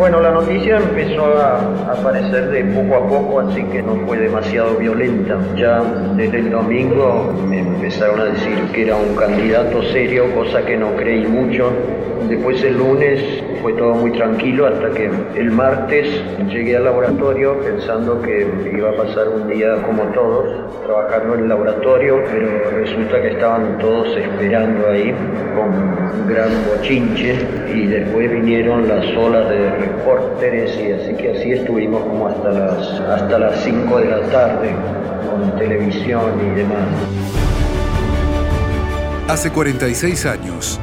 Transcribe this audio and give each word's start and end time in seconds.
Bueno, 0.00 0.18
la 0.22 0.30
noticia 0.30 0.78
empezó 0.78 1.26
a 1.26 1.58
aparecer 1.92 2.48
de 2.48 2.64
poco 2.64 2.94
a 2.94 3.06
poco, 3.06 3.40
así 3.40 3.62
que 3.64 3.82
no 3.82 3.96
fue 4.06 4.16
demasiado 4.16 4.76
violenta. 4.76 5.38
Ya 5.58 5.82
desde 6.16 6.38
el 6.38 6.50
domingo 6.50 7.34
me 7.46 7.58
empezaron 7.58 8.18
a 8.18 8.24
decir 8.24 8.56
que 8.72 8.84
era 8.84 8.96
un 8.96 9.14
candidato 9.14 9.82
serio, 9.92 10.34
cosa 10.34 10.64
que 10.64 10.78
no 10.78 10.96
creí 10.96 11.26
mucho. 11.26 11.70
Después 12.30 12.62
el 12.62 12.78
lunes 12.78 13.42
fue 13.60 13.74
todo 13.74 13.94
muy 13.94 14.12
tranquilo 14.12 14.66
hasta 14.66 14.90
que 14.90 15.10
el 15.34 15.50
martes 15.50 16.06
llegué 16.48 16.76
al 16.76 16.84
laboratorio 16.84 17.58
pensando 17.60 18.22
que 18.22 18.46
iba 18.72 18.90
a 18.90 18.94
pasar 18.94 19.28
un 19.28 19.48
día 19.48 19.82
como 19.82 20.04
todos, 20.12 20.46
trabajando 20.86 21.34
en 21.34 21.40
el 21.40 21.48
laboratorio, 21.48 22.22
pero 22.30 22.70
resulta 22.70 23.20
que 23.20 23.28
estaban 23.28 23.78
todos 23.78 24.16
esperando 24.16 24.88
ahí 24.88 25.14
con 25.54 25.68
un 25.68 26.28
gran 26.28 26.50
bochinche 26.68 27.34
y 27.74 27.86
después 27.86 28.30
vinieron 28.30 28.86
las 28.86 29.04
olas 29.16 29.48
de 29.48 29.89
reporteres 29.90 30.76
y 30.76 30.92
así 30.92 31.14
que 31.14 31.30
así 31.32 31.52
estuvimos 31.52 32.02
como 32.02 32.28
hasta 32.28 32.50
las, 32.50 33.00
hasta 33.00 33.38
las 33.38 33.62
5 33.62 33.98
de 33.98 34.04
la 34.06 34.20
tarde 34.30 34.74
con 35.28 35.56
televisión 35.58 36.32
y 36.40 36.56
demás. 36.56 36.88
Hace 39.28 39.50
46 39.50 40.26
años, 40.26 40.80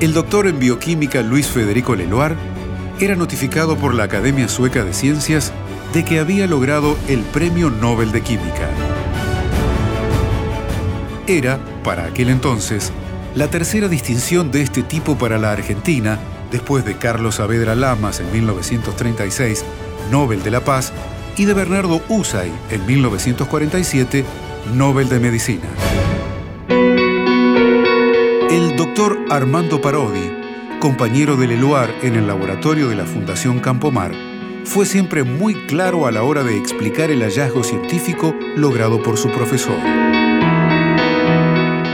el 0.00 0.12
doctor 0.12 0.46
en 0.46 0.58
bioquímica 0.58 1.22
Luis 1.22 1.48
Federico 1.48 1.94
Leloir 1.94 2.34
era 3.00 3.14
notificado 3.14 3.76
por 3.76 3.94
la 3.94 4.04
Academia 4.04 4.48
Sueca 4.48 4.84
de 4.84 4.92
Ciencias 4.92 5.52
de 5.92 6.04
que 6.04 6.18
había 6.18 6.46
logrado 6.46 6.96
el 7.08 7.20
Premio 7.20 7.70
Nobel 7.70 8.12
de 8.12 8.20
Química. 8.22 8.68
Era, 11.26 11.58
para 11.82 12.04
aquel 12.04 12.28
entonces, 12.28 12.92
la 13.34 13.48
tercera 13.48 13.88
distinción 13.88 14.50
de 14.50 14.62
este 14.62 14.82
tipo 14.82 15.16
para 15.16 15.38
la 15.38 15.52
Argentina, 15.52 16.18
después 16.50 16.84
de 16.84 16.96
Carlos 16.96 17.36
Saavedra 17.36 17.74
Lamas 17.74 18.20
en 18.20 18.30
1936, 18.32 19.64
Nobel 20.10 20.42
de 20.42 20.50
la 20.50 20.60
Paz, 20.60 20.92
y 21.36 21.44
de 21.44 21.54
Bernardo 21.54 22.00
Usay 22.08 22.50
en 22.70 22.86
1947, 22.86 24.24
Nobel 24.74 25.08
de 25.08 25.20
Medicina 25.20 25.68
doctor 28.76 29.18
Armando 29.30 29.80
Parodi, 29.80 30.30
compañero 30.80 31.36
de 31.36 31.46
Leloir 31.46 31.94
en 32.02 32.14
el 32.16 32.26
laboratorio 32.26 32.88
de 32.88 32.94
la 32.94 33.04
Fundación 33.06 33.58
Campomar, 33.58 34.12
fue 34.64 34.84
siempre 34.84 35.22
muy 35.22 35.54
claro 35.66 36.06
a 36.06 36.12
la 36.12 36.22
hora 36.22 36.42
de 36.42 36.56
explicar 36.56 37.10
el 37.10 37.22
hallazgo 37.22 37.62
científico 37.62 38.34
logrado 38.54 39.02
por 39.02 39.16
su 39.16 39.30
profesor. 39.30 39.76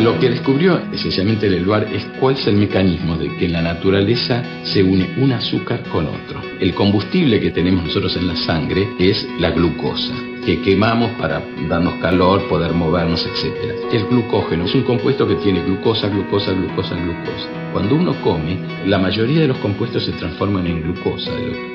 Lo 0.00 0.18
que 0.20 0.30
descubrió 0.30 0.80
esencialmente 0.92 1.50
Leloir 1.50 1.88
es 1.92 2.04
cuál 2.20 2.36
es 2.36 2.46
el 2.46 2.56
mecanismo 2.56 3.16
de 3.16 3.36
que 3.36 3.46
en 3.46 3.52
la 3.52 3.62
naturaleza 3.62 4.42
se 4.64 4.82
une 4.82 5.10
un 5.18 5.32
azúcar 5.32 5.82
con 5.90 6.06
otro. 6.06 6.40
El 6.60 6.72
combustible 6.72 7.40
que 7.40 7.50
tenemos 7.50 7.84
nosotros 7.84 8.16
en 8.16 8.28
la 8.28 8.36
sangre 8.36 8.88
es 8.98 9.28
la 9.40 9.50
glucosa 9.50 10.14
que 10.44 10.60
quemamos 10.62 11.12
para 11.12 11.42
darnos 11.68 11.94
calor, 11.94 12.48
poder 12.48 12.72
movernos, 12.72 13.26
etc. 13.26 13.54
El 13.92 14.06
glucógeno 14.06 14.64
es 14.64 14.74
un 14.74 14.82
compuesto 14.82 15.26
que 15.26 15.36
tiene 15.36 15.62
glucosa, 15.62 16.08
glucosa, 16.08 16.52
glucosa, 16.52 16.94
glucosa. 16.94 17.48
Cuando 17.72 17.96
uno 17.96 18.14
come, 18.22 18.58
la 18.86 18.98
mayoría 18.98 19.42
de 19.42 19.48
los 19.48 19.58
compuestos 19.58 20.04
se 20.04 20.12
transforman 20.12 20.66
en 20.66 20.82
glucosa, 20.82 21.30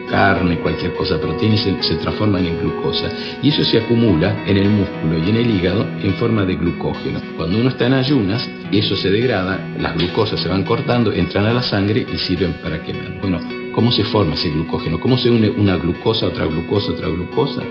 carne, 0.09 0.59
cualquier 0.59 0.93
cosa, 0.93 1.19
proteínas 1.19 1.61
se, 1.61 1.95
transforman 1.95 2.45
en 2.45 2.59
glucosa 2.59 3.09
y 3.41 3.49
eso 3.49 3.63
se 3.63 3.79
acumula 3.79 4.43
en 4.45 4.57
el 4.57 4.69
músculo 4.69 5.17
y 5.17 5.29
en 5.29 5.37
el 5.37 5.49
hígado 5.49 5.85
en 6.01 6.13
forma 6.15 6.45
de 6.45 6.55
glucógeno. 6.55 7.21
Cuando 7.37 7.59
uno 7.59 7.69
está 7.69 7.87
en 7.87 7.93
ayunas, 7.93 8.49
eso 8.71 8.95
se 8.95 9.09
degrada, 9.09 9.75
las 9.79 9.95
glucosas 9.95 10.39
se 10.39 10.49
van 10.49 10.63
cortando, 10.63 11.11
entran 11.11 11.45
a 11.45 11.53
la 11.53 11.61
sangre 11.61 12.05
y 12.11 12.17
sirven 12.17 12.53
para 12.53 12.81
quemar. 12.83 13.19
Bueno, 13.21 13.39
¿cómo 13.73 13.91
se 13.91 14.03
forma 14.03 14.33
ese 14.33 14.49
glucógeno? 14.49 14.99
¿Cómo 14.99 15.17
se 15.17 15.29
une 15.29 15.49
una 15.49 15.77
glucosa, 15.77 16.27
otra 16.27 16.45
glucosa, 16.45 16.91
otra 16.91 17.07
glucosa? 17.07 17.61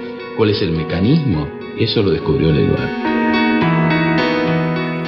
¿Cuál 0.42 0.56
es 0.56 0.62
el 0.62 0.72
mecanismo? 0.72 1.48
Eso 1.78 2.02
lo 2.02 2.10
descubrió 2.10 2.50
Leloir. 2.50 2.88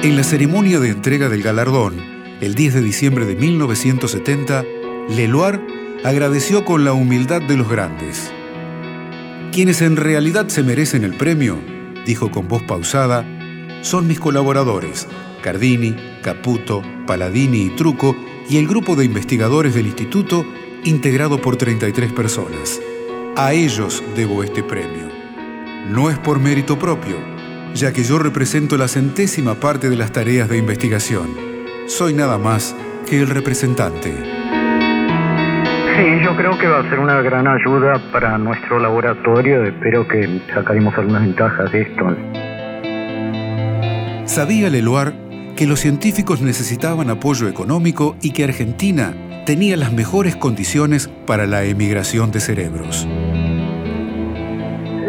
En 0.01 0.15
la 0.15 0.23
ceremonia 0.23 0.79
de 0.79 0.91
entrega 0.91 1.27
del 1.27 1.43
galardón, 1.43 1.95
el 2.39 2.55
10 2.55 2.75
de 2.75 2.81
diciembre 2.81 3.25
de 3.25 3.35
1970, 3.35 4.63
Leloir 5.09 5.59
agradeció 6.05 6.63
con 6.63 6.85
la 6.85 6.93
humildad 6.93 7.41
de 7.41 7.57
los 7.57 7.69
grandes. 7.69 8.31
Quienes 9.51 9.81
en 9.81 9.97
realidad 9.97 10.47
se 10.47 10.63
merecen 10.63 11.03
el 11.03 11.15
premio, 11.15 11.57
dijo 12.05 12.31
con 12.31 12.47
voz 12.47 12.63
pausada, 12.63 13.25
son 13.81 14.07
mis 14.07 14.21
colaboradores, 14.21 15.05
Cardini, 15.41 15.97
Caputo, 16.21 16.81
Paladini 17.05 17.63
y 17.63 17.69
Truco, 17.71 18.15
y 18.49 18.55
el 18.55 18.69
grupo 18.69 18.95
de 18.95 19.03
investigadores 19.03 19.75
del 19.75 19.87
instituto, 19.87 20.45
integrado 20.85 21.41
por 21.41 21.57
33 21.57 22.13
personas. 22.13 22.79
A 23.35 23.51
ellos 23.51 24.01
debo 24.15 24.41
este 24.41 24.63
premio 24.63 25.14
no 25.89 26.09
es 26.09 26.17
por 26.17 26.39
mérito 26.39 26.79
propio, 26.79 27.17
ya 27.73 27.93
que 27.93 28.03
yo 28.03 28.17
represento 28.17 28.77
la 28.77 28.87
centésima 28.87 29.55
parte 29.55 29.89
de 29.89 29.95
las 29.95 30.11
tareas 30.11 30.49
de 30.49 30.57
investigación. 30.57 31.27
Soy 31.87 32.13
nada 32.13 32.37
más 32.37 32.75
que 33.07 33.21
el 33.21 33.27
representante. 33.27 34.11
Sí, 35.95 36.23
yo 36.23 36.35
creo 36.35 36.57
que 36.57 36.67
va 36.67 36.79
a 36.79 36.89
ser 36.89 36.99
una 36.99 37.21
gran 37.21 37.47
ayuda 37.47 38.01
para 38.11 38.37
nuestro 38.37 38.79
laboratorio. 38.79 39.63
Espero 39.63 40.07
que 40.07 40.41
sacaremos 40.53 40.93
algunas 40.97 41.21
ventajas 41.21 41.71
de 41.71 41.81
esto. 41.81 42.15
Sabía 44.25 44.69
Leloir 44.69 45.13
que 45.55 45.67
los 45.67 45.79
científicos 45.79 46.41
necesitaban 46.41 47.09
apoyo 47.09 47.47
económico 47.47 48.17
y 48.21 48.31
que 48.31 48.43
Argentina 48.43 49.13
tenía 49.45 49.77
las 49.77 49.93
mejores 49.93 50.35
condiciones 50.35 51.09
para 51.27 51.45
la 51.45 51.63
emigración 51.63 52.31
de 52.31 52.39
cerebros. 52.41 53.07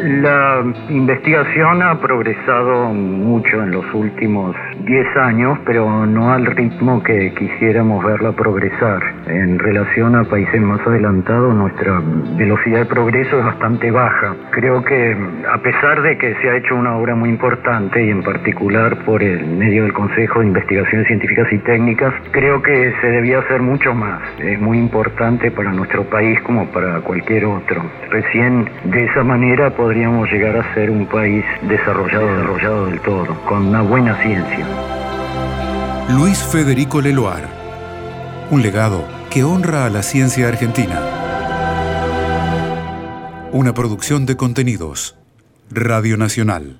La 0.06 0.62
investigación 0.88 1.82
ha 1.82 1.98
progresado 2.00 2.94
mucho 2.94 3.60
en 3.60 3.72
los 3.72 3.84
últimos 3.92 4.54
10 4.84 5.16
años, 5.16 5.58
pero 5.66 6.06
no 6.06 6.32
al 6.32 6.46
ritmo 6.46 7.02
que 7.02 7.34
quisiéramos 7.34 8.04
verla 8.04 8.30
progresar. 8.30 9.02
En 9.26 9.58
relación 9.58 10.14
a 10.14 10.22
países 10.22 10.60
más 10.60 10.80
adelantados, 10.86 11.52
nuestra 11.56 12.00
velocidad 12.36 12.78
de 12.78 12.84
progreso 12.84 13.40
es 13.40 13.46
bastante 13.46 13.90
baja. 13.90 14.36
Creo 14.50 14.84
que 14.84 15.16
a 15.52 15.58
pesar 15.58 16.00
de 16.02 16.16
que 16.18 16.36
se 16.36 16.50
ha 16.50 16.56
hecho 16.56 16.76
una 16.76 16.96
obra 16.96 17.16
muy 17.16 17.30
importante 17.30 18.06
y 18.06 18.10
en 18.10 18.22
particular 18.22 18.98
por 19.04 19.24
el 19.24 19.44
medio 19.44 19.82
del 19.82 19.92
Consejo 19.92 20.38
de 20.38 20.46
Investigaciones 20.46 21.08
Científicas 21.08 21.52
y 21.52 21.58
Técnicas, 21.58 22.14
creo 22.30 22.62
que 22.62 22.94
se 23.00 23.08
debía 23.08 23.40
hacer 23.40 23.60
mucho 23.60 23.92
más. 23.92 24.22
Es 24.38 24.60
muy 24.60 24.78
importante 24.78 25.50
para 25.50 25.72
nuestro 25.72 26.04
país 26.04 26.40
como 26.42 26.66
para 26.66 27.00
cualquier 27.00 27.46
otro. 27.46 27.82
Recién 28.08 28.70
de 28.84 29.06
esa 29.06 29.24
manera 29.24 29.70
podría 29.70 29.95
podríamos 29.96 30.30
llegar 30.30 30.54
a 30.58 30.74
ser 30.74 30.90
un 30.90 31.06
país 31.06 31.42
desarrollado, 31.62 32.26
desarrollado 32.26 32.86
del 32.86 33.00
todo, 33.00 33.34
con 33.46 33.68
una 33.68 33.80
buena 33.80 34.14
ciencia. 34.22 34.66
Luis 36.10 36.36
Federico 36.36 37.00
Leloir, 37.00 37.44
un 38.50 38.60
legado 38.60 39.06
que 39.30 39.42
honra 39.42 39.86
a 39.86 39.88
la 39.88 40.02
ciencia 40.02 40.48
argentina. 40.48 41.00
Una 43.52 43.72
producción 43.72 44.26
de 44.26 44.36
contenidos. 44.36 45.16
Radio 45.70 46.18
Nacional. 46.18 46.78